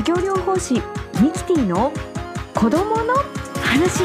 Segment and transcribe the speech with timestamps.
[0.00, 0.74] 作業療法士
[1.20, 1.92] ミキティの
[2.54, 3.14] 子供の
[3.62, 4.02] 話。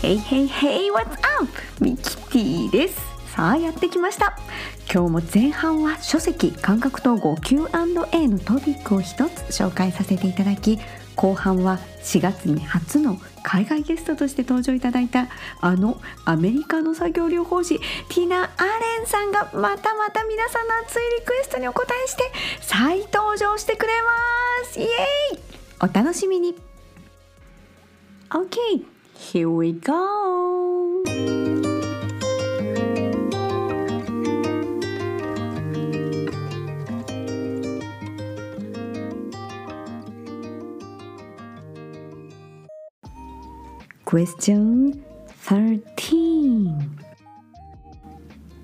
[0.00, 1.10] Hey hey hey what's
[1.40, 1.48] up?
[1.80, 3.00] ミキティです。
[3.34, 4.38] さあやってきました。
[4.92, 10.78] 今日も前半は書籍感覚統合 Q&A のトピックを一つ紹介させていただき
[11.16, 15.28] 後半は4月に初の海外ゲストとして登場いただいた
[15.60, 22.22] あのアメリカの作業療法士ティナ・アレンさんがまたまた皆さんの熱いリクエストにお答えして
[22.60, 24.08] 再登場してくれま
[24.70, 24.80] す。
[24.80, 24.88] イエーイ。
[25.80, 26.54] お楽しみに。
[28.30, 28.84] OK
[29.14, 30.81] here we go
[44.12, 44.92] Question
[45.46, 46.68] 13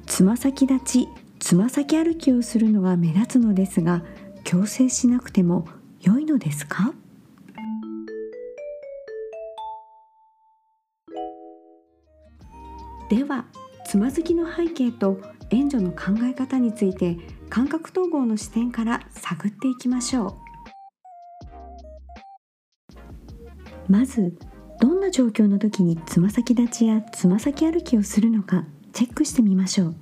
[0.05, 1.09] つま先立ち
[1.39, 4.05] つま先歩きをするのが目立つのですが
[4.45, 5.67] 強制しなくても
[6.03, 6.93] 良いのですか？
[13.09, 13.47] では
[13.87, 17.17] つまずきの背景と援助の考え方について
[17.49, 20.37] 感覚統合の視点から探っていきましょ
[23.89, 23.91] う。
[23.91, 24.37] まず
[24.81, 29.95] どんな状況の時につま先立ちやつま先歩きをするのかチェックしてみましょう。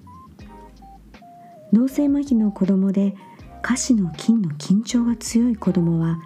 [1.73, 3.15] 脳性麻痺の子供で
[3.63, 6.19] 下肢の筋の緊張が強い子供は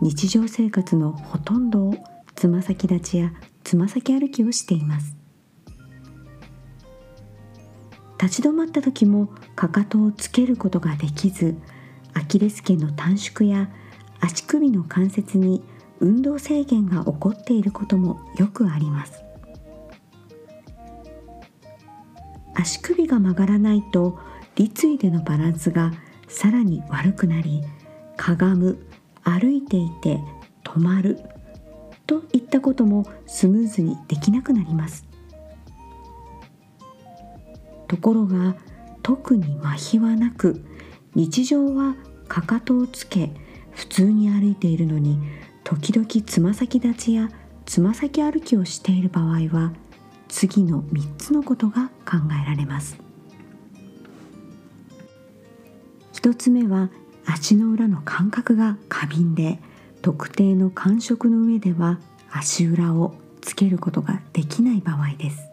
[0.00, 1.94] 日常生活のほとんどを
[2.34, 3.32] つま先立ちや
[3.64, 5.16] つま先歩きをしています。
[8.20, 11.56] 立ち止まった時もかかとをつけることができず
[12.12, 13.70] アキレス腱の短縮や
[14.20, 15.62] 足首の関節に
[16.00, 19.24] 運動制限が起こっていることもよくあります。
[22.54, 24.18] 足首が曲がらないと
[24.54, 25.92] 立位でのバランスが
[26.28, 27.62] さらに悪くなり
[28.16, 28.78] かがむ
[29.22, 30.20] 歩いていて
[30.62, 31.18] 止まる
[32.06, 35.06] といったこともスムーズにできなくなります。
[37.88, 38.56] ところが
[39.02, 40.64] 特に麻痺はなく
[41.14, 41.96] 日常は
[42.28, 43.30] かかとをつけ
[43.72, 45.18] 普通に歩いているのに
[45.64, 47.30] 時々つま先立ちや
[47.64, 49.72] つま先歩きをしている場合は
[50.28, 52.98] 次の3つのことが考えられます。
[56.12, 56.90] 1つ目は
[57.26, 59.58] 足の裏の感覚が過敏で
[60.02, 61.98] 特定の感触の上では
[62.30, 65.48] 足裏をつけることができない場合です。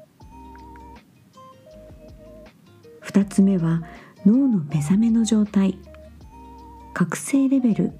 [3.03, 3.83] 2つ目は
[4.25, 5.77] 脳の目覚めの状態。
[6.93, 7.93] 覚醒レベル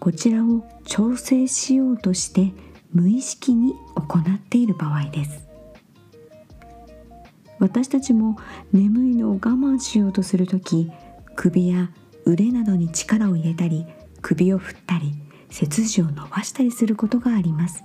[0.00, 2.52] こちらを調整しようとして
[2.92, 5.46] 無意識に行っている場合です。
[7.58, 8.38] 私たちも
[8.72, 10.90] 眠いのを我慢しようとする時
[11.36, 11.90] 首や
[12.24, 13.86] 腕などに力を入れたり
[14.22, 15.12] 首を振ったり
[15.50, 17.84] 背筋を伸ばしたりすることがあります。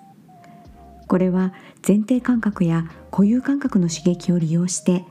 [1.08, 1.54] これは
[1.86, 5.04] 前庭感覚や固有感覚の刺激を利用して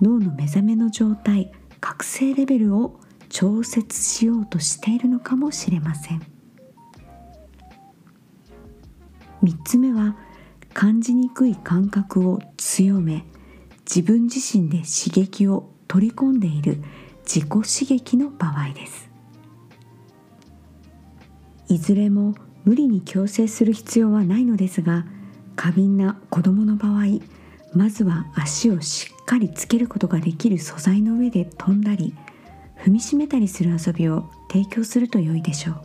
[0.00, 6.35] 脳の目覚めの状態覚醒レベルを調節しようとしているのかもしれません。
[9.42, 10.16] 3つ目は
[10.72, 13.24] 感じにくい感覚を強め
[13.86, 16.82] 自分自身で刺激を取り込んでいる
[17.24, 19.08] 自己刺激の場合です。
[21.68, 25.04] いずれも無理に強制する必要はないのですが
[25.56, 27.04] 過敏な子どもの場合
[27.74, 32.14] まずは足をしっかりつけることができる素材の上で飛んだり
[32.84, 35.80] 踏みしめたりする遊びを提供すると良いでしょう。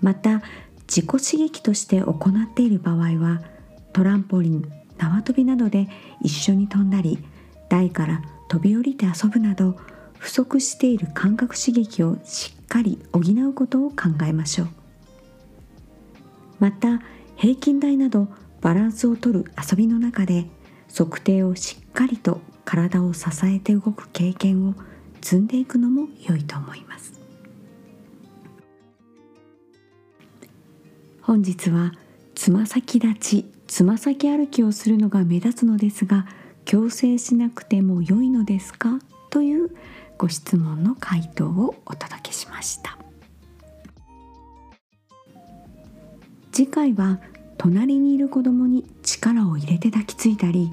[0.00, 0.42] また
[0.90, 3.40] 自己刺激として行っている場合は
[3.92, 4.68] トランポリン
[4.98, 5.88] 縄跳びなどで
[6.20, 7.18] 一緒に飛んだり
[7.68, 9.76] 台から飛び降りて遊ぶなど
[10.18, 14.68] 不足している感覚刺激をしっかり補うことを考えましょう。
[16.58, 17.00] また
[17.36, 18.26] 平均台など
[18.60, 20.46] バランスをとる遊びの中で
[20.92, 24.74] 測定をしっかりと体を支えて動く経験を
[25.22, 27.19] 積んでいくのも良いと思います。
[31.30, 31.92] 本日は
[32.34, 36.26] つま先立ちつま先歩きをするのが目立つのですが
[36.64, 38.98] 強制しなくても良いのですか？
[39.30, 39.70] という
[40.18, 42.98] ご質問の回答をお届けしました。
[46.50, 47.20] 次回は
[47.58, 50.72] 隣にいる子供に力を入れて抱きついたり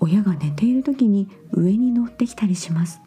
[0.00, 3.00] 親が寝ている時に上に乗ってきたりします。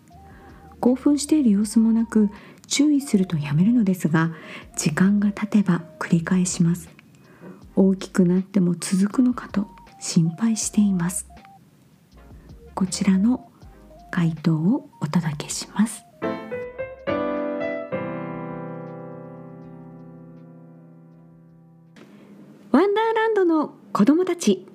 [0.79, 2.29] 興奮している様子もなく
[2.65, 4.31] 注意するとやめるのですが
[4.75, 6.89] 時間が経てば繰り返します。
[7.75, 9.67] 大きくなっても続くのかと
[9.99, 11.27] 心配しています。
[12.73, 13.49] こちらの
[14.11, 16.03] 回答をお届けします。
[22.71, 24.67] ワンダーランドの子供たち。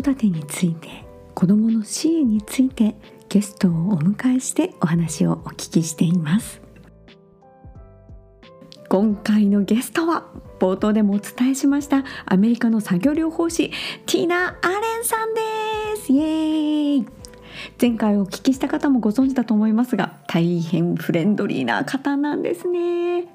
[0.00, 1.04] 育てについて
[1.34, 2.96] 子どもの支援について
[3.28, 6.60] ゲストをお迎えしてお話をお聞きしています。
[8.88, 10.26] 今回のゲストは
[10.58, 13.70] 冒頭でもお伝えしましたアメリカの作業療法士
[14.06, 15.40] ティナ・アレンさんで
[16.02, 16.12] す。
[16.12, 17.06] イエーイ。
[17.80, 23.26] 前回お聞きした方もご存知だと思いますが大変フレンドリーな方なんですね。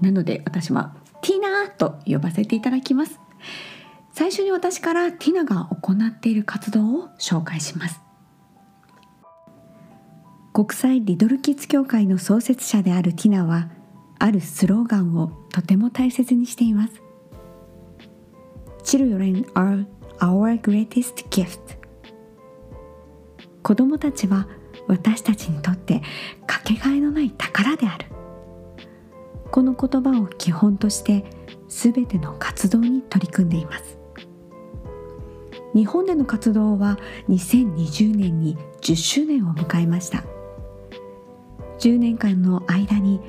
[0.00, 3.20] なので私はティナと呼ばせていただきます。
[4.18, 8.00] 最初に私からティナが行っている活動を紹介します。
[10.54, 13.68] 国際リドルキッズ協会の創設者であるティナは
[14.18, 16.94] あるスローガンをとても大切にしています。
[18.84, 19.84] Children are
[20.20, 21.76] our greatest gift.
[23.62, 24.48] 子供たちは
[24.88, 26.00] 私たちにとって
[26.46, 28.06] かけがえのない宝である。
[29.50, 31.26] この言葉を基本として
[31.68, 33.95] 全ての活動に取り組んでいます。
[35.76, 40.24] 日本での活動は2020年に10周年を迎えました。
[41.78, 43.20] 10年間の間に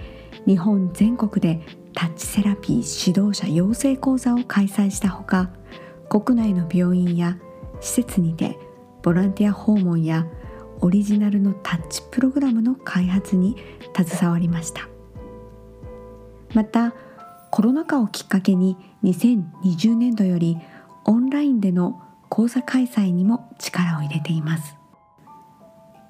[0.46, 1.62] 日本全国で
[1.94, 5.50] タッチセラピー指導者養成講座を開催したほか
[6.10, 7.38] 国内の病院や
[7.82, 8.58] 施設にて
[9.04, 10.26] ボランティア訪問や
[10.80, 13.58] オリジナルのタッチプログラムの開発に
[13.94, 14.88] 携わりました。
[16.54, 16.94] また
[17.52, 20.58] コロナ禍をきっかけに2020年度より
[21.04, 22.06] オンラインでの
[22.38, 24.75] 講座開催にも力を入れています。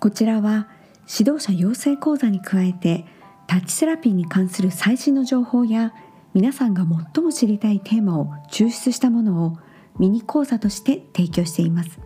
[0.01, 0.67] こちらは
[1.09, 3.05] 指導者養成講座に加えて
[3.47, 5.93] タッチセラピーに関する最新の情報や
[6.33, 9.57] 皆さんが最も知りたいテーマを抽出したものを
[9.99, 11.97] ミニ講座として提供しています。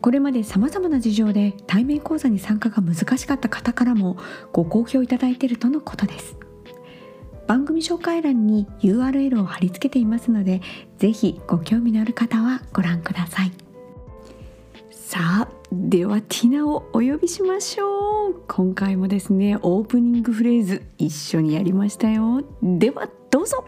[0.00, 4.16] これまで様々な事情で対面講座に参加が難しかった方からも
[4.52, 6.36] ご好評いただいているとのことです。
[7.46, 10.60] 番組紹介欄に URL を貼り付けていますので
[10.98, 13.52] ぜひご興味のある方はご覧ください。
[14.90, 18.42] さあではティナをお呼びしましょう。
[18.48, 22.42] 今回もですねオープニングフレーズ一緒にやりましたよ。
[22.62, 23.64] ではどうぞ。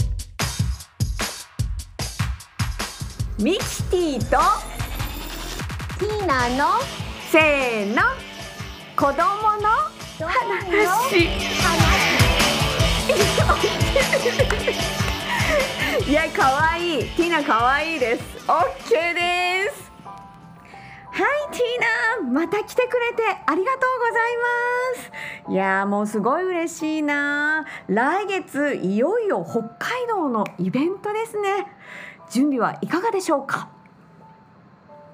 [3.38, 4.38] ミキティと
[5.98, 6.80] ティーナの
[7.30, 8.02] せーの。
[8.98, 9.68] 子供の
[10.26, 11.87] 話
[16.06, 17.04] いや可愛い。
[17.16, 18.22] ティナ可愛いです。
[18.46, 19.90] オッケーです。
[20.04, 22.32] はいティーナ。
[22.32, 24.36] また来てくれてありがとうござい
[25.46, 25.52] ます。
[25.52, 27.64] いやもうすごい嬉しいな。
[27.86, 31.66] 来月いよいよ北海道のイベントですね。
[32.30, 33.70] 準備はいかがでしょうか？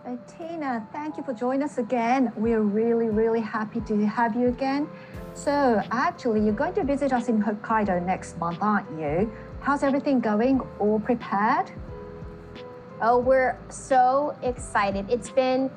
[0.05, 2.31] Tina, thank you for joining us again.
[2.37, 4.87] We are really, really happy to have you again.
[5.33, 9.33] So, actually, you're going to visit us in Hokkaido next month, aren't you?
[9.61, 10.61] How's everything going?
[10.79, 11.73] All prepared?
[13.01, 15.07] Oh, we're so excited.
[15.09, 15.71] It's been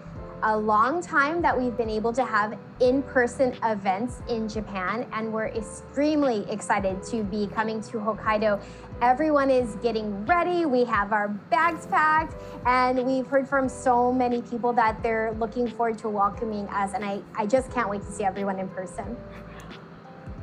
[0.44, 5.32] a long time that we've been able to have in person events in Japan, and
[5.32, 8.62] we're extremely excited to be coming to Hokkaido.
[9.01, 10.65] Everyone is getting ready.
[10.65, 15.67] We have our bags packed, and we've heard from so many people that they're looking
[15.67, 16.93] forward to welcoming us.
[16.95, 19.17] And I, I just can't wait to see everyone in person.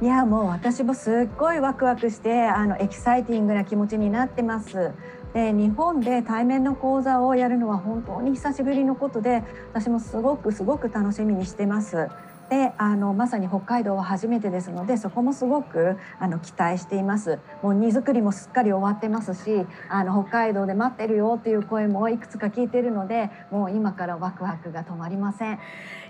[0.01, 4.93] いやもう私もすっごいワクワクしてあのエキサイティングな気持ちになってます。
[5.33, 9.43] で日本で対面の講座をやるのは本当に久しぶりのことで
[9.73, 12.07] 私もすごくすごく楽しみにしてます。
[12.54, 17.40] であのまさに北海道は初めてですのでそこもすごくあの期待しています。
[17.62, 25.58] もう荷造りもすっかり終わってますしあの北海道で待ってるよっていう声もいくつか聞いているのでもう今からワクワクが止まりません。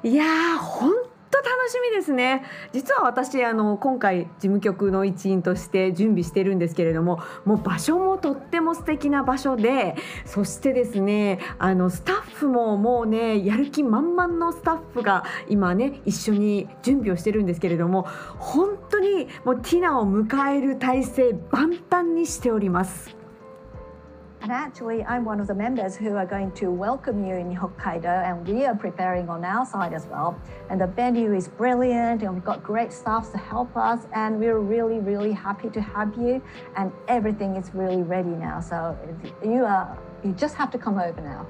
[0.03, 18.07] いやー本当楽しみですね実は私あの今回事務局の一員として準備してるんですけれどももう場所もとっても素敵な場所でそしてですねあのスタッフももうねやる気満々のスタッフが今ね一緒に準備をしてるんですけれども
[18.39, 23.24] 本当にもうティナを迎える体制万端にしております。
[24.45, 28.47] And actually, I'm one of the members who are going to welcome you in Hokkaido, and
[28.47, 30.39] we are preparing on our side as well.
[30.69, 34.59] And the venue is brilliant, and we've got great staff to help us, and we're
[34.59, 36.43] really, really happy to have you.
[36.77, 38.99] And everything is really ready now, so
[39.43, 41.47] you are you just have to come over now.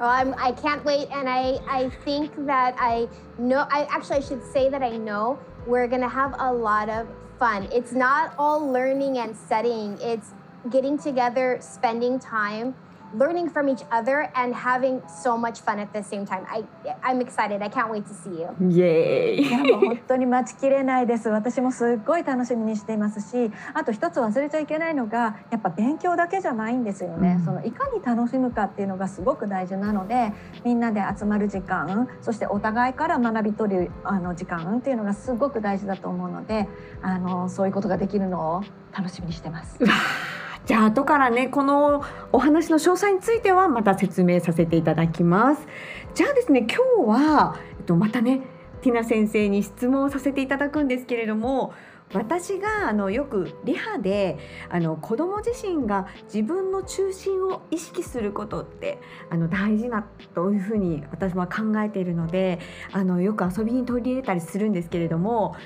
[0.00, 3.06] Well, I'm, I can't wait, and I, I think that I
[3.38, 3.64] know.
[3.70, 7.06] I actually I should say that I know we're gonna have a lot of
[7.38, 7.68] fun.
[7.72, 9.98] It's not all learning and studying.
[10.00, 10.34] It's
[10.70, 12.74] getting together, spending time,
[13.14, 16.46] learning from each other, and having so much fun at the same time.
[16.48, 16.64] I
[17.02, 17.62] I'm excited.
[17.62, 18.48] I can't wait to see you.
[18.70, 30.32] イエーイいやもう本当に待ちきれないです私もすっごい楽しみにしていますしあと一つ忘れちゃいけないのがやっぱ勉強だけじゃないんですよね、うんそのいかに楽しむかっていうのがすごく大事なので
[30.64, 36.68] みんなで集まる時間そしてお互いから学び取るあの時間っていうのがすごく大事だと思うので
[37.02, 38.64] あのそういうことができるのを
[38.96, 39.78] 楽しみにしてます。
[40.66, 45.66] じゃあ後からねこのお話の詳細についてはまた説明させていただきます。
[46.14, 48.42] じゃあですね今日は、えっと、またね
[48.82, 51.72] ティナ先生に質問をさせていただくんですけれども
[52.12, 54.38] 私があのよくリハで
[54.68, 58.98] あの子ども自身が自分の中心を意識することって
[59.30, 62.58] あの大事なというふうに私は考えているので
[62.92, 65.56] あのよく遊びに取り入れたりするんですけれども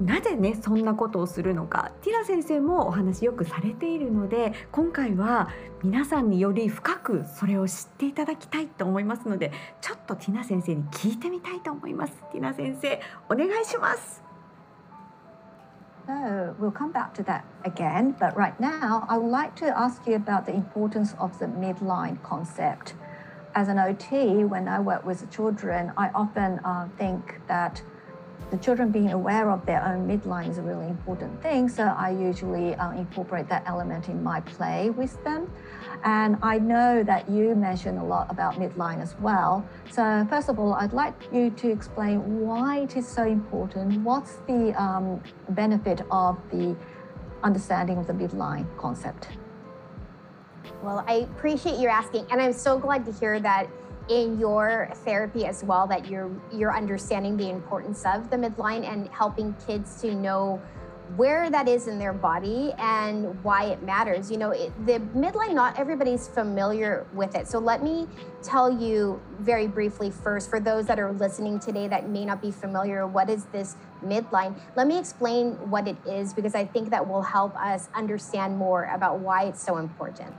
[0.00, 5.50] なぜねそんなことをするのかティナ先生もお話よくされているので今回は
[5.84, 14.22] 皆さんにより深くそれを知っていただきたいと思いますのでちょっとティナ先生に聞いてみたいと思いますティナ先生お願いします
[16.06, 20.06] So we'll come back to that again, but right now I would like to ask
[20.06, 22.92] you about the importance of the midline concept.
[23.54, 27.82] As an OT, when I work with children, I often uh, think that
[28.50, 31.68] the children being aware of their own midline is a really important thing.
[31.68, 35.50] So I usually uh, incorporate that element in my play with them.
[36.04, 39.66] And I know that you mentioned a lot about midline as well.
[39.90, 44.02] So first of all, I'd like you to explain why it is so important.
[44.02, 46.76] What's the um, benefit of the
[47.42, 49.28] understanding of the midline concept?
[50.82, 53.68] Well, I appreciate you asking, and I'm so glad to hear that
[54.08, 59.08] in your therapy as well that you're you're understanding the importance of the midline and
[59.08, 60.60] helping kids to know
[61.16, 64.30] where that is in their body and why it matters.
[64.30, 67.46] You know, it, the midline, not everybody's familiar with it.
[67.46, 68.08] So let me
[68.42, 72.50] tell you very briefly first, for those that are listening today that may not be
[72.50, 74.58] familiar, what is this midline?
[74.76, 78.84] Let me explain what it is because I think that will help us understand more
[78.84, 80.34] about why it's so important.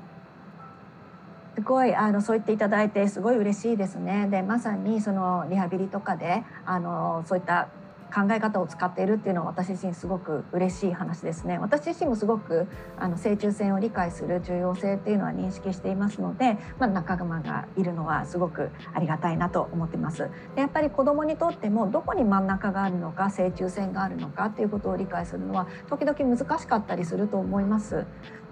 [1.56, 4.28] すごいあのそう言っていただいてすごい嬉しいですね。
[4.30, 7.70] でまさにそのリハビリとかであのそういった
[8.14, 11.58] 考え方を使っているっていうのは私自身すごく嬉しい話ですね。
[11.58, 20.30] 私自身もすごくあの正中線を理解する重要性っていうのは認識していますので、まあ、仲間がいるのはすごくありがたいなと思ってます。
[20.56, 28.06] でやっぱり子どもにとってもどこに真ん中があるのか正中線があるのかっていうことを理解するのは時々難しかったりすると思います。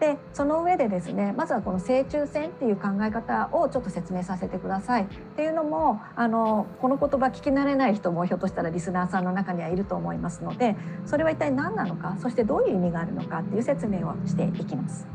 [0.04, 5.08] でその上でですねまずはこの正中線っていう考え方をちょっと説明させてくださいっ
[5.38, 15.08] ていうのもあのこの言葉聞き慣れない人もひょっとしたらリスナーさんの中にはいると思いますのでそれは一体何なのかそしてどういう意味があるのかっていう説明をしていきます。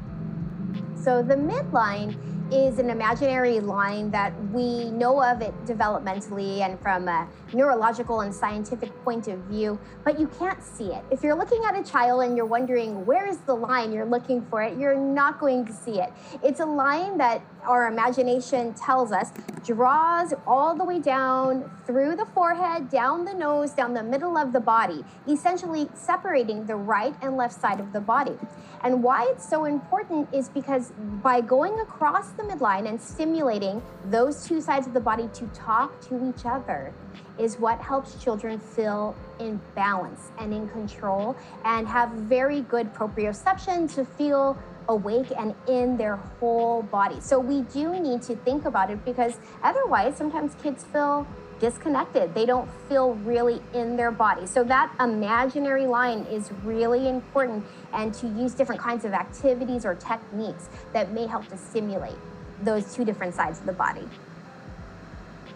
[0.97, 2.17] So the midline
[2.51, 8.35] is an imaginary line that we know of it developmentally and from a neurological and
[8.35, 11.05] scientific point of view, but you can't see it.
[11.11, 14.45] If you're looking at a child and you're wondering where is the line you're looking
[14.47, 16.11] for it, you're not going to see it.
[16.43, 19.31] It's a line that our imagination tells us
[19.65, 24.53] draws all the way down through the forehead, down the nose, down the middle of
[24.53, 28.37] the body, essentially separating the right and left side of the body.
[28.83, 34.47] And why it's so important is because by going across the midline and stimulating those
[34.47, 36.95] two sides of the body to talk to each other
[37.39, 43.93] is what helps children feel in balance and in control and have very good proprioception
[43.93, 44.57] to feel
[44.89, 47.21] awake and in their whole body.
[47.21, 51.27] So we do need to think about it because otherwise sometimes kids feel
[51.61, 52.35] disconnected.
[52.35, 54.47] They don't feel really in their body.
[54.47, 59.95] So that imaginary line is really important and to use different kinds of activities or
[59.95, 62.19] techniques that may help to stimulate
[62.63, 64.07] those two different sides of the body.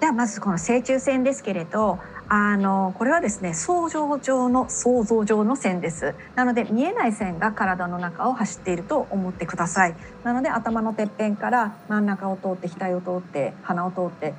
[0.00, 9.94] ではまずこの正中線ですけれどあのこれはですね想像上の想像上の線ですなので見えない線が体の中を走っていると思ってください
[10.24, 14.34] なので頭のてっぺんから真ん中を通って額を通って鼻を通って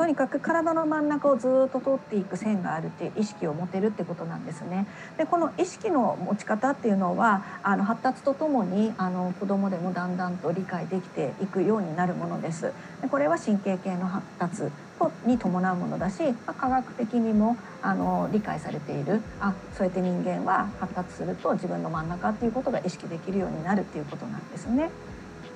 [0.00, 4.86] とにかく体の真ん中をずっと通っていく線があるっていう意識を持てるってことなんですね。
[5.18, 12.72] でこの意識の持ち方っていうのはあの発達とともにあの子どもでもだんだんと理解できていくようになるものです。
[13.02, 14.62] でこれは神経系の発達
[14.98, 24.90] とに伴うものだし、まあ科学的にもあの理解されているあそうやって人間は発達すると自分の真ん中っていうことが意識できるようになるっていうことなんですね。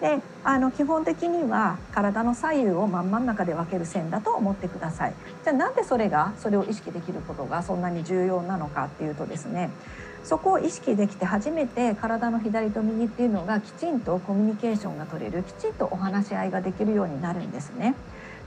[0.00, 5.14] であの基本的には体の左右を真ん真ん中で分ける線だと思ってください。
[5.44, 9.70] じゃあなんでそれがそれを意識できることがそんなに重要なのかっていうとですね
[10.22, 17.94] そこを意識できて初めて体の左と右っていうのがきちんとコミュニケーションが取れるきちんとお話し合いができるようになるんですね。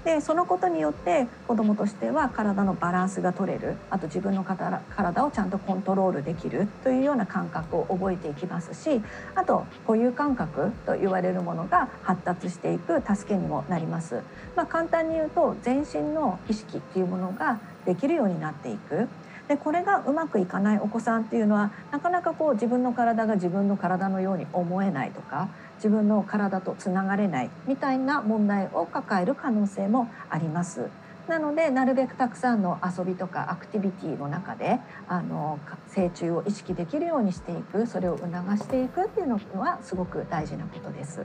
[0.04, 9.02] でそのことによって子どもとしては体のバランスが取れるあと自分の体をちゃんとコントロールできるというような感覚を覚えていきますし
[9.36, 14.22] あと固有感覚と言われるものが発達していく助けにもなります。
[14.56, 19.08] まあ、簡単に言うと全身の意識っていうものができるようになっていく。
[19.48, 30.90] でこれがうまくいかないお子さんっていうのはなかなかこう自分の体が自分の体のように思えないとか自分の体とつながれないみたいな問題を抱える可能性もあります。
[31.28, 34.80] なのでなるべくたくさんの遊びとかアクティビティの中で
[35.10, 41.20] あの成虫を意識できるようにしていくそれを促していくっていうのはすごく大事なことです。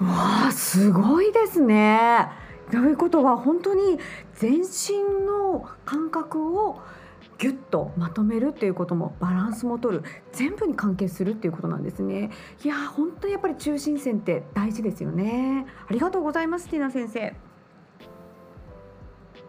[0.00, 2.28] わあすごいですね。
[2.70, 3.98] ということは本当に
[4.34, 6.80] 全身の感覚を
[7.38, 12.30] ギュッとまとめるっていうこともバランスも取る全部に関係するっていうことなんですね。
[12.64, 15.66] いや本当にやっぱり中心線って大事ですよね。
[15.88, 17.34] ありがとうございますティナ先生。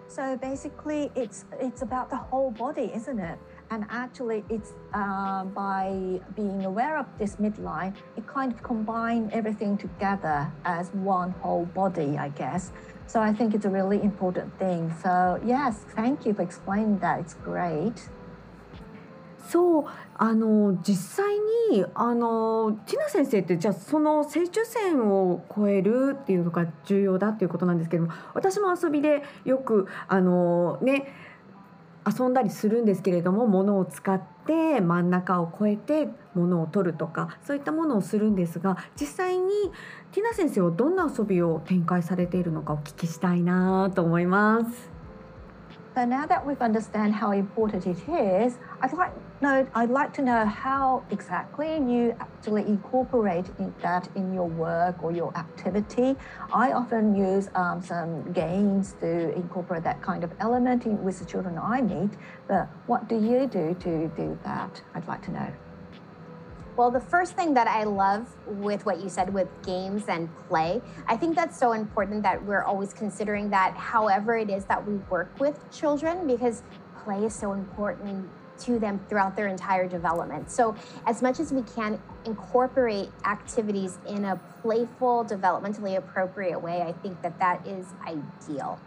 [0.10, 3.40] So basically it's it's about the whole body isn't it?
[3.73, 9.77] and actually it's uh, by being aware of this midline it kind of combine everything
[9.77, 12.73] together as one whole body I guess
[13.09, 14.95] So I think it's a really important thing.
[15.03, 17.21] So yes, thank you for explaining that.
[17.21, 18.11] It's great.
[19.49, 19.85] そう
[20.19, 21.35] あの実際
[21.71, 31.15] にあのティナ先生ってじゃあその成虫線を超えるっていうのが重要だっていうことなんですけども私も遊びでよくあのね
[32.06, 39.52] 遊んだりするんですけれども物を使って真ん中を越えて物を取るとかそういったものをするんですが実際に
[40.12, 44.93] ティナ先生はどんな遊びを展開されているのかお聞きしたいなと思います。
[45.96, 50.44] So now that we've understand how important it is, I'd like know I'd like to know
[50.44, 56.16] how exactly you actually incorporate in that in your work or your activity.
[56.52, 61.26] I often use um, some games to incorporate that kind of element in, with the
[61.26, 62.18] children I meet.
[62.48, 64.82] But what do you do to do that?
[64.96, 65.63] I'd like to know.
[66.76, 70.82] Well, the first thing that I love with what you said with games and play,
[71.08, 74.96] I think that's so important that we're always considering that however it is that we
[75.10, 76.64] work with children, because
[77.04, 78.28] play is so important
[78.60, 80.50] to them throughout their entire development.
[80.50, 86.94] So, as much as we can incorporate activities in a playful, developmentally appropriate way, I
[86.94, 88.80] think that that is ideal.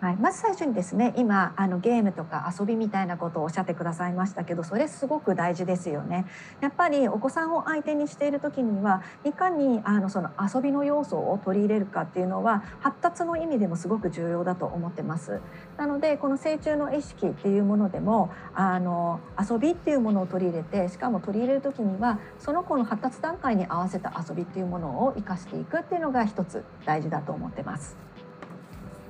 [0.00, 6.24] はい、まず最初にですね今あのゲームとか遊びみたいなことをおっしゃってくださいましたけどそれすごく大事ですよね。
[6.60, 15.40] やっぱりお子さんを相手にしている時にはいかにあのその遊びの要素を取り入れるかっていうのは発達の意味でもすごく重要だと思ってます。
[15.76, 28.07] なのでこの成虫の意識っていうものでもあの遊びっていうものを取り入れてしかも取り入れる時にはその子の発達段階に合わせた遊びっていうものを生かしていくっていうのが一つ大事だと思ってます。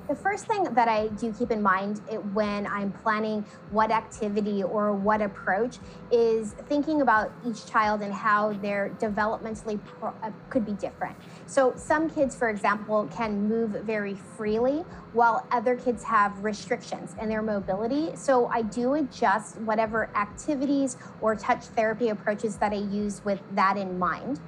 [0.08, 2.02] The first thing that I do keep in mind
[2.34, 5.78] when I'm planning what activity or what approach
[6.10, 11.16] is thinking about each child and how their developmentally pro- uh, could be different.
[11.46, 14.84] So, some kids, for example, can move very freely,
[15.14, 18.14] while other kids have restrictions in their mobility.
[18.14, 23.78] So, I do adjust whatever activities or touch therapy approaches that I use with that
[23.78, 24.38] in mind.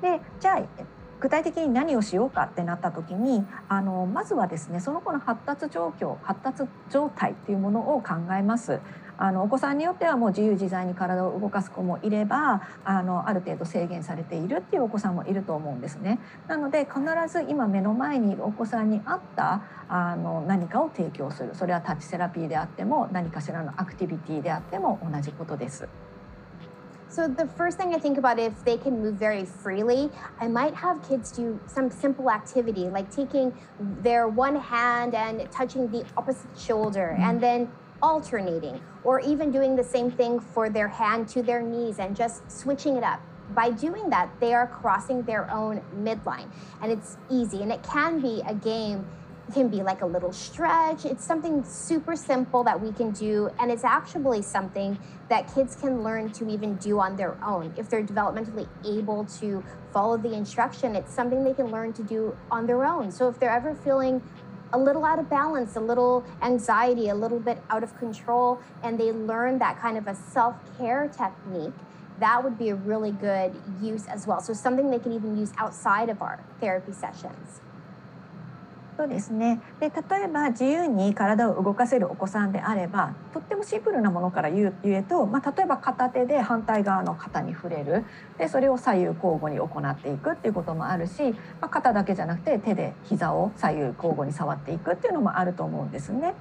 [0.00, 8.79] でじゃあ 具体的に何をしようかってなった時にあのまずはですねその子の発達状況発達状態っていうものを考えます。
[9.21, 16.19] あのお子さんによってはもう自由自在に体を動かす子もいればあのある程度制限されているっていうお子さんもいると思うんですね。
[16.47, 25.89] なので必ず今目の前にいるお子さんに合ったあの何かを提供するそれはタッチセラピーであっても何かしらのアクティビティであっても同じことです。
[27.11, 31.01] So the first thing I think about if they can move very freely, I might have
[31.09, 37.15] kids do some simple activity like taking their one hand and touching the opposite shoulder
[37.15, 37.23] mm-hmm.
[37.23, 37.71] and then
[38.03, 42.49] alternating or even doing the same thing for their hand to their knees and just
[42.51, 43.19] switching it up.
[43.55, 46.47] By doing that, they are crossing their own midline
[46.83, 49.07] and it's easy and it can be a game
[49.53, 51.05] can be like a little stretch.
[51.05, 53.49] It's something super simple that we can do.
[53.59, 54.97] And it's actually something
[55.29, 57.73] that kids can learn to even do on their own.
[57.77, 62.35] If they're developmentally able to follow the instruction, it's something they can learn to do
[62.51, 63.11] on their own.
[63.11, 64.21] So if they're ever feeling
[64.73, 68.99] a little out of balance, a little anxiety, a little bit out of control, and
[68.99, 71.73] they learn that kind of a self care technique,
[72.19, 74.41] that would be a really good use as well.
[74.41, 77.61] So something they can even use outside of our therapy sessions.
[78.99, 88.03] そうですねで例えば自由に体を動かせるお子さんであればとってもシンプルなものから言うえと、まあ、例えば片手で反対側の肩に触れる
[88.37, 91.31] でそれを左右交互に行っていくっていうこともあるし、
[91.61, 96.33] まあ、肩だけじゃなくて手で膝を左右交互に触っていくっていうのもあると思うんですね。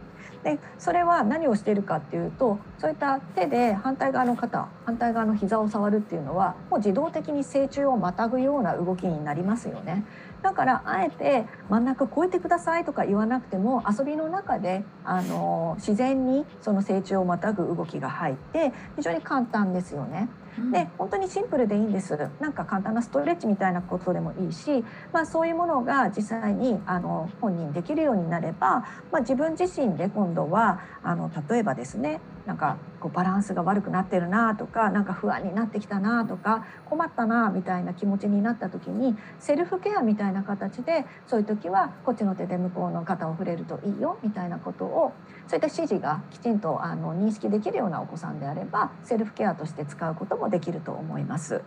[0.42, 10.04] でそれは何をしているかっていうとそういった手で反対側の肩反対側の膝を触るっていうのはもう自動的に成虫をまたぐような動きになりますよね。
[10.42, 20.28] だからあえて真ん中越えてくださいとか言わなくても遊びの中であの自然にその成虫をまたぐ動きが入って非常に簡単ですよね。
[20.72, 45.12] で本当にシンプルでいいんですなんか簡単なストレッチみたいなことでもいいし、まあ、そういうものが実際にあの本人できるようになれば、まあ、自分自身で今度はあの例えばですねなんかこうバランスが悪くなってるなとかなんか不安になってきたなとか困ったなみたいな気持ちになった時にセルフケアみたいな形でそういう時はこっちの手で向こうの肩を触れるといいよみたいなことを
[45.46, 51.60] そういった指示がきちんとあの認識できるようなお子さんであればセルフケアとして使うこともできると思います。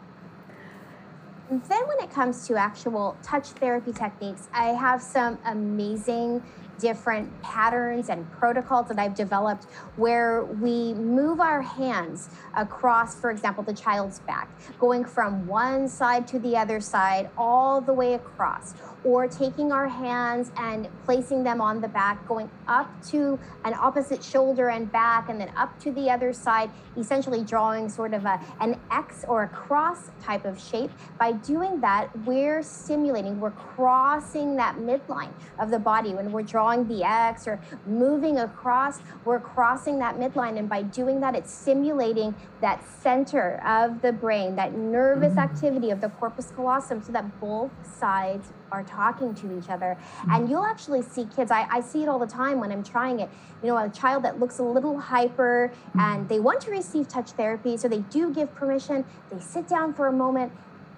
[1.52, 6.41] Then, when it comes to actual touch therapy techniques, I have some amazing
[6.82, 9.65] different patterns and protocols that I've developed
[9.96, 16.28] where we move our hands across, for example, the child's back, going from one side
[16.30, 21.62] to the other side, all the way across, or taking our hands and placing them
[21.62, 25.91] on the back, going up to an opposite shoulder and back, and then up to
[25.91, 30.60] the other side, essentially drawing sort of a, an X or a cross type of
[30.60, 30.91] shape.
[31.20, 36.71] By doing that, we're simulating, we're crossing that midline of the body when we're drawing
[36.78, 40.58] the X or moving across, we're crossing that midline.
[40.58, 45.40] And by doing that, it's simulating that center of the brain, that nervous mm-hmm.
[45.40, 49.98] activity of the corpus callosum, so that both sides are talking to each other.
[50.00, 50.32] Mm-hmm.
[50.32, 53.20] And you'll actually see kids, I, I, see it all the time when I'm trying
[53.20, 53.30] it.
[53.62, 56.00] You know, a child that looks a little hyper mm-hmm.
[56.00, 59.94] and they want to receive touch therapy, so they do give permission, they sit down
[59.94, 60.52] for a moment.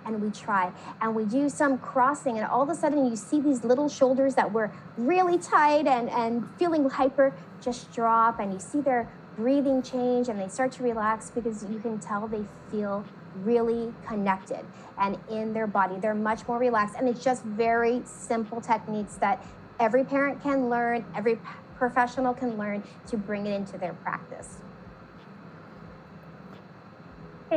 [0.06, 3.40] And we try and we do some crossing, and all of a sudden you see
[3.40, 8.60] these little shoulders that were really tight and, and feeling hyper just drop, and you
[8.60, 13.04] see their breathing change and they start to relax because you can tell they feel
[13.38, 14.64] really connected
[15.00, 15.96] and in their body.
[16.00, 16.96] They're much more relaxed.
[16.98, 19.44] And it's just very simple techniques that
[19.80, 21.40] every parent can learn, every
[21.76, 24.58] professional can learn to bring it into their practice.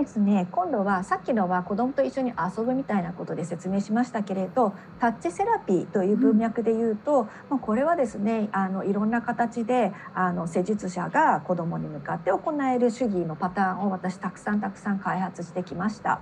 [0.03, 16.21] ですね今度はさっきのは子どもと一緒に遊ぶみたいなことで説明しましたけれどタッチセラピーという文脈で言うと、ま、うん、これはですねあのいろんな形であの施術者が子どもに向かって行える主義のパターンを私たくさんたくさん開発してきました。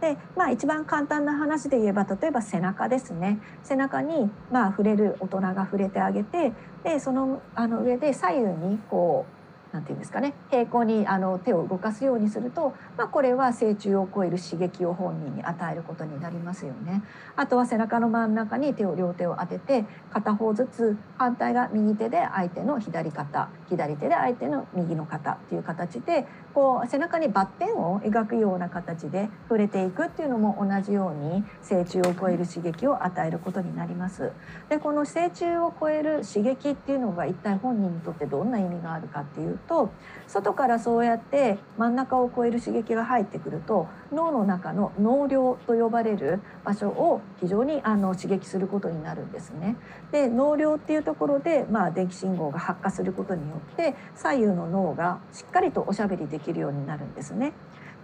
[0.00, 9.41] でまあ一番簡単な話で言えば例えば背中ですね背中にまあ触れる大人が触れてあげてでそのあの上で左右にこう
[9.72, 17.02] なんていうんですかね平行にあの手を動かすようにすると、まあ、これは成虫を超える刺激を本人に与えることになりますよね。
[17.36, 34.32] あとは背中の真ん中に手を両手を当てて片方ずつ反対が右手で相手の左肩左手で相手の右の肩っていう形でこう背中にバッテンを描くような形で触れていくっていうのも同じように成虫を超える刺激を与えることになります。
[34.68, 39.90] でこの成虫を超える刺激っていうのが一体本人にとってどんな意味があるかっていうと
[40.26, 49.76] 外からそうやって真ん中を超える刺激が入ってくると脳の中の脳梁と呼ばれる場所を非常にあの刺激することになるんですね。
[50.10, 57.52] で脳梁っていうところで、まあ、電気信号が発火することによって左右の脳がしっかりとおしゃべりできるようになるんですね。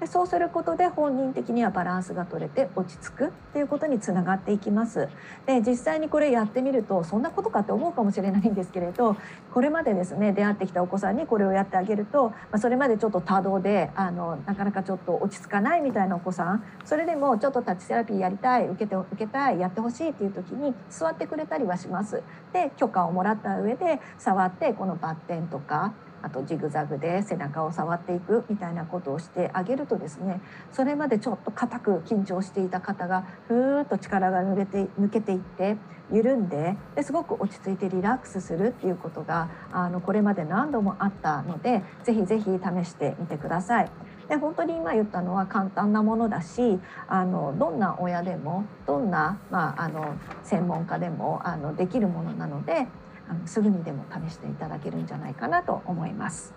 [0.01, 5.09] でそうすることで本人的にはバランスが取れて落ち着くっていうことにつながっていきます。
[5.47, 9.17] で実際にこれやってみるとそんなことかって思うかもしれないんですけれど
[9.53, 22.23] これまでですね出会ってきたお子さんにこれをやってあげると、まあ、それまでちょっと多動であのなかなかちょっと落ち着かないみたいなお子さんそれでもちょっとタッチセラピーやりたい受けて受けたいやってほしいっていう時に座ってくれたりはします。
[22.53, 30.41] で許可をもらった上で触ってこのバッテンとかあとジグザグで背中を触っていくみたいなことをしてあげるとですね
[30.73, 35.77] それまでちょっと硬く緊張していた方がふーっと力が抜けて抜けていって
[36.11, 43.91] 緩んでですごく落ち着いてリラックスするっていうことがあのこれまで何度もあったのでぜひぜひ試してみてください。
[44.29, 46.79] で本当に今言ったのは簡単なものだし
[47.09, 52.87] あのどんな親でもどんな、まあ、あの専門家でもあのできるものなので
[53.29, 56.55] あのすぐにでも試していただけるんじゃないかなと思います。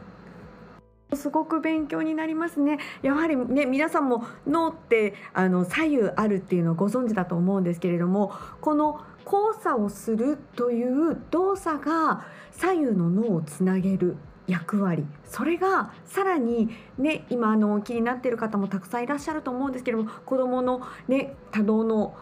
[1.14, 8.32] すごく勉強になりますねやはりね皆さんも脳ってあの左右あるっていうのをご存知だと思うんですけれども
[8.62, 14.16] この交差をするという動作が左右の脳をつなげる
[14.48, 22.16] 役割それがさらにね今あの気になってる方もたくさんいらっしゃると思うんですけれども子どものね多動の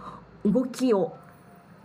[0.45, 1.17] 動きを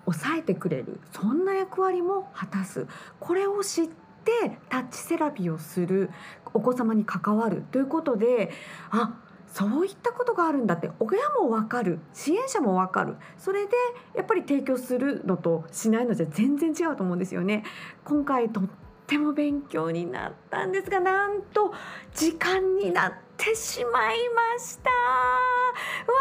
[0.06, 1.00] 抑えてくれる。
[1.12, 2.86] そんな役割も果たす。
[3.20, 6.10] これを知ってタッチセラピーをする
[6.52, 7.64] お子様に関わる。
[7.70, 8.50] ということで
[8.90, 12.00] あそういったことがあるんだって親も分かる。
[12.12, 13.16] 支援者も分かる。
[13.38, 13.72] それで
[14.14, 17.64] やっぱり提供するのとしないのじゃ全然違うと思うんですよね。
[18.04, 18.64] 今回とっ
[19.06, 21.72] ても勉強になったんですがなんと
[22.14, 24.90] 時間になってしまいました。
[24.90, 24.96] わ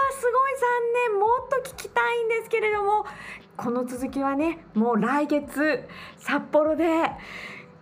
[0.09, 1.19] あすごい残念。
[1.19, 3.05] もっと聞きたいんですけれども
[3.55, 5.87] この続きはねもう来月
[6.17, 7.11] 札幌で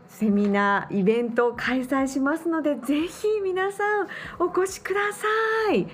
[0.10, 4.08] セミナーイベントを開催しますのでぜひ皆さん
[4.40, 5.28] お越しくださ
[5.74, 5.88] い。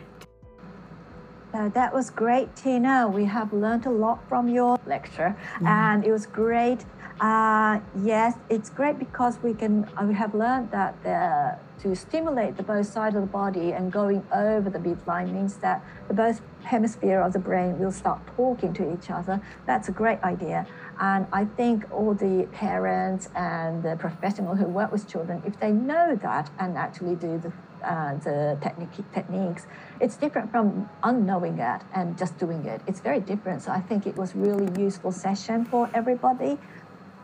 [1.54, 3.08] Uh, that was great, Tina.
[3.08, 5.34] We have learned a lot from your lecture,
[5.66, 6.86] and it was great.
[7.22, 12.58] Uh, yes, it's great because we can uh, we have learned that the, to stimulate
[12.58, 16.42] the both sides of the body and going over the midline means that the both
[16.68, 19.42] hemisphere of the brain will start talking to each other.
[19.66, 20.68] That's a great idea.
[21.00, 25.72] And I think all the parents and the professionals who work with children, if they
[25.72, 27.52] know that and actually do the
[27.84, 29.68] uh, the technique, techniques,
[30.02, 32.82] it's different from unknowing it and just doing it.
[32.88, 33.62] It's very different.
[33.62, 36.58] So I think it was really useful session for everybody.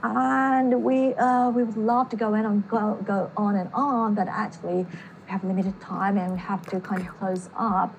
[0.03, 4.15] And we uh, we would love to go in and go go on and on,
[4.15, 4.85] but actually
[5.25, 7.95] we have limited time and we have to kind of close up.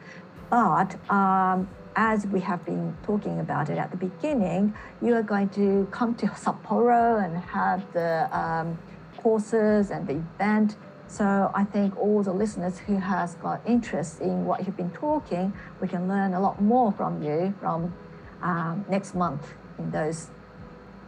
[0.53, 5.49] But um, as we have been talking about it at the beginning, you are going
[5.49, 8.77] to come to Sapporo and have the um,
[9.17, 10.77] courses and the event.
[11.07, 15.53] So I think all the listeners who has got interest in what you've been talking,
[15.81, 17.93] we can learn a lot more from you from
[18.41, 20.27] um, next month in those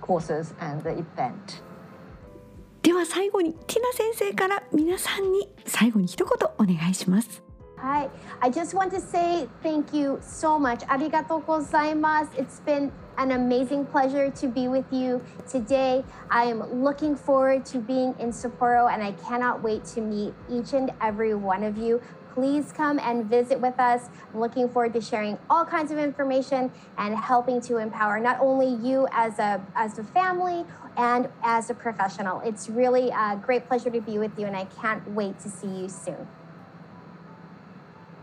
[0.01, 1.63] courses and the event.
[2.81, 7.44] では最後にティナ先生から皆さんに最後に一言お願いします。
[7.78, 8.08] Hi,
[8.40, 10.80] I just want to say thank you so much.
[10.88, 12.28] Arigatou gozaimasu.
[12.38, 16.02] It's been an amazing pleasure to be with you today.
[16.30, 20.72] I am looking forward to being in Sapporo and I cannot wait to meet each
[20.72, 22.00] and every one of you.
[22.32, 24.08] Please come and visit with us.
[24.32, 28.74] I'm looking forward to sharing all kinds of information and helping to empower not only
[28.88, 30.64] you as a as a family
[30.96, 32.40] and as a professional.
[32.40, 35.68] It's really a great pleasure to be with you and I can't wait to see
[35.68, 36.26] you soon.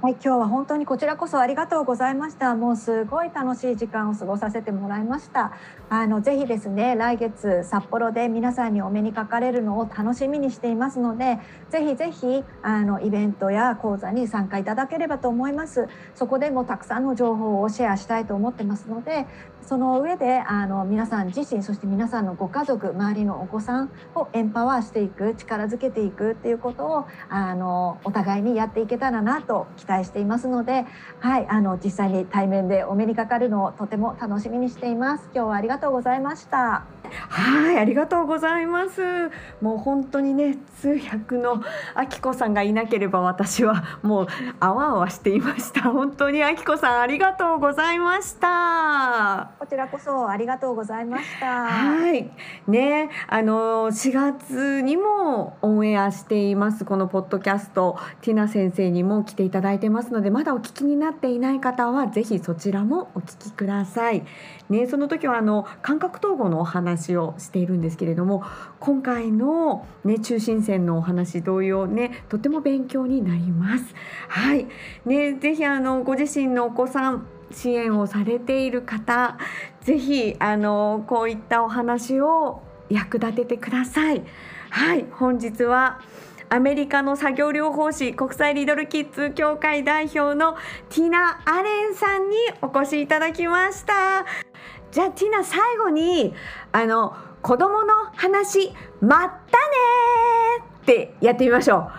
[0.03, 2.55] はい、今日は本当にこちらこそありがとうございました。
[2.55, 5.53] もうすごい楽しい時間を過ごさせてもらいました。
[5.87, 11.39] あのぜひですね、来月札幌で皆さんにお目にかかれるのを楽しみにしていますので、
[11.69, 15.87] ぜひぜひあのイベントや講座に参加いただければと思います。
[16.15, 19.25] そこでもたくさんの情報をシェアしたいと思ってますので、
[19.65, 30.85] その上であの皆さん自身そして皆さんのご家族周りのお子さんをエンパワーしていく力づけていくっていうことをあのお互いにやっていけたらなと期待していますので、
[31.19, 35.29] はい、あの実際に対面でお目にかかるのをとても楽しみにしています。
[35.33, 36.85] 今日はありがとうございました。
[37.29, 39.29] はいありがとうございます
[39.61, 41.63] もう本当にね通訳の
[41.95, 44.27] あきこさんがいなければ私はもう
[44.59, 51.45] あわあわしていました本当にあきこさんありがとうございましたこちらこそありがとうございました。
[51.45, 52.29] はい。
[52.67, 57.97] ねあの4月にもオンエアしていますこのポッドキャスト。
[58.19, 64.25] ティナ先生にも来ていただいてますのでまだお聞きになっていない方はぜひそちらもお聞きください。
[64.69, 68.43] ねその時はあの感覚統合のお話をしているんですけれども
[68.79, 73.85] 今回の、ね、中心線のお話同様ねとても勉強になります。
[74.27, 74.67] はい
[75.05, 79.37] ね、ぜひあのご自身のお子さん支援をされている方
[79.81, 84.23] ぜひあのこういったお話を役立ててください。
[84.69, 85.99] はい本日は
[86.53, 90.55] アメリカの作業療法士国際リドルキッズ協会代表の
[90.87, 94.23] ティナ・アレンさんにお越しいただきました。
[94.91, 96.31] じゃあティナ最後に
[96.71, 101.89] あの子供の話まったねってやってみましょ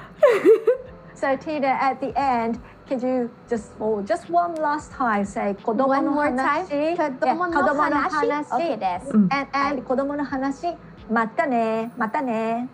[1.15, 1.19] う。
[1.19, 6.95] so Tina, at the end, could you just just one last time say 子供の話?
[6.97, 8.29] 子供の話?
[8.53, 9.11] OK です。
[9.13, 10.77] and, and 子供の話
[11.11, 12.69] またねまたね。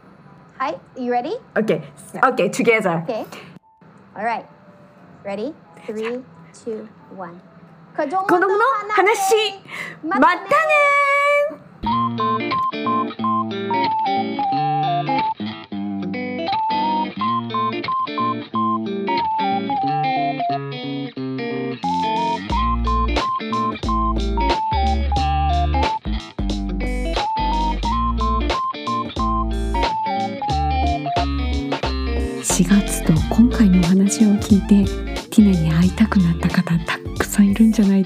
[0.60, 1.38] はい、you ready?
[1.56, 1.82] Okay,
[2.24, 3.04] okay, together.
[3.04, 3.26] Okay.
[4.16, 4.46] All right.
[5.24, 5.54] Ready?
[5.86, 7.42] Three, two, one.
[7.96, 9.54] 子供の話
[10.04, 10.46] またね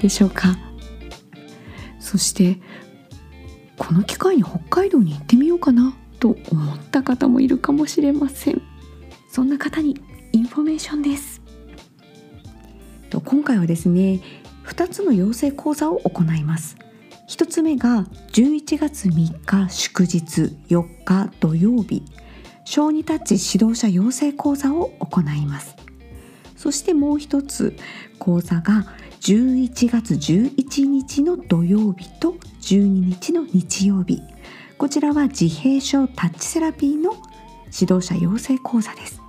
[0.05, 0.55] でしょうか。
[1.99, 2.59] そして
[3.79, 8.61] この機会に北海道に行ってみようかなと思った方もいるかもしれません。
[9.27, 9.99] そんな方に
[10.31, 11.41] インフォメーションです。
[13.23, 14.21] 今回はですね
[14.65, 16.77] 2つの養成講座を行います。
[17.27, 22.03] 1つ目が11月3日祝日4日土曜日。
[22.63, 25.74] 小児タッチ指導者養成講座を行います。
[26.65, 27.77] そしてもう一つ
[28.17, 28.87] 講座が
[29.21, 34.19] 11月11日の土曜日と12日の日曜日。
[34.79, 37.11] こちらは自閉症タッチセラピーの
[37.71, 39.21] 指導者養成講座です。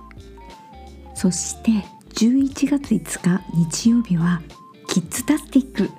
[1.13, 4.41] そして11月5日日曜日は
[4.87, 5.91] キッズタスティック。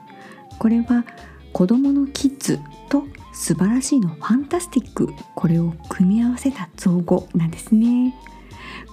[0.58, 1.04] これは
[1.52, 5.08] 子どものキッズと素晴らしいのファンタスティック。
[5.36, 8.16] これを組み合わせた造語なんですね。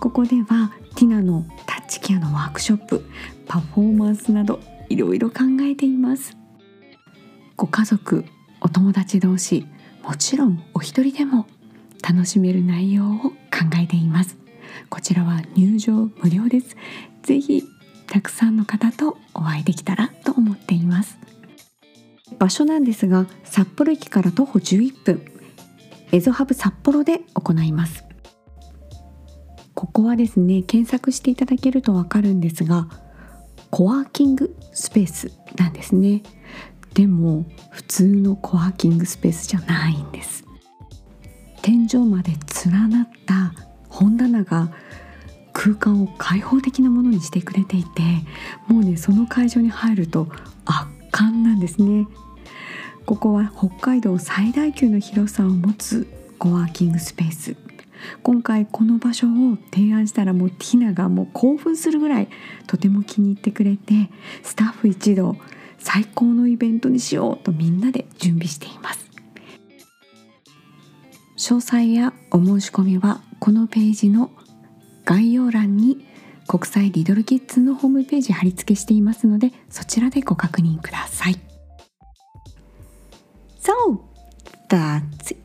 [0.05, 3.09] ここではティナのタッチケアのワークショップ
[3.47, 6.37] パフォーマンスなどいろいろ考えています。
[7.55, 8.23] ご家族
[8.61, 9.65] お友達同士
[10.03, 11.47] もちろんお一人でも
[12.07, 13.31] 楽しめる内容を考
[13.81, 14.37] えています。
[14.91, 16.77] こちらは入場無料です。
[17.23, 17.63] ぜひ
[18.05, 21.17] たくさんの方とお会いできたらと思っています。
[22.37, 25.25] 場所なんですが札幌駅から徒歩11分。
[26.11, 28.04] エゾハブ札幌で行います。
[29.75, 32.87] ここはですね検索していただけるとわかるんですが
[33.69, 36.23] コワーキングスペースなんですね。
[36.93, 40.45] でも普通のコワーキングスペースじゃないんです。
[41.61, 42.31] 天井まで
[42.65, 43.53] 連なった
[43.89, 44.71] 本棚が
[45.51, 48.01] 空間を開放的なものにしてくれていて
[48.67, 50.27] もうねその会場に入ると
[50.65, 52.07] 圧巻なんですね。
[53.05, 56.07] ここは北海道最大級の広さを持つ
[56.39, 57.64] コワーキングスペース。
[58.23, 62.27] 今回この場所を提案したらもうティナがもう興奮するぐらい
[62.67, 64.09] とても気に入ってくれて
[64.43, 65.37] スタッフ一同
[65.77, 69.09] 最高のイベントにしようとみんなで準備しています
[71.37, 74.31] 詳細やお申し込みはこのページの
[75.03, 76.05] 概要欄に
[76.47, 81.39] 国際リドルキッズのホームページ貼り付けしていますのでそちらでご確認ください。
[83.65, 83.99] So,
[84.69, 85.44] that's!